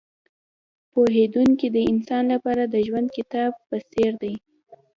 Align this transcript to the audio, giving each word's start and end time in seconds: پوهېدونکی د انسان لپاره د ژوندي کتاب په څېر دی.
پوهېدونکی 0.91 1.67
د 1.75 1.77
انسان 1.91 2.23
لپاره 2.33 2.63
د 2.65 2.75
ژوندي 2.87 3.11
کتاب 3.17 3.51
په 3.67 3.75
څېر 3.91 4.11
دی. 4.23 4.33